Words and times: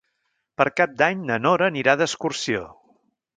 Per 0.61 0.65
Cap 0.79 0.95
d'Any 1.01 1.21
na 1.31 1.37
Nora 1.43 1.67
anirà 1.73 1.95
d'excursió. 2.01 2.65